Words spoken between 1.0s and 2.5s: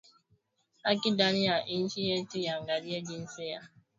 ndani ya inchi yetu